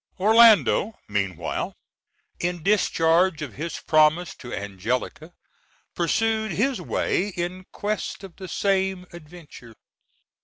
Orlando, 0.19 0.97
meanwhile, 1.07 1.75
in 2.39 2.63
discharge 2.63 3.43
of 3.43 3.53
his 3.53 3.77
promise 3.81 4.33
to 4.37 4.51
Angelica, 4.51 5.31
pursued 5.93 6.53
his 6.53 6.81
way 6.81 7.27
in 7.27 7.65
quest 7.71 8.23
of 8.23 8.37
the 8.37 8.47
same 8.47 9.05
adventure. 9.13 9.75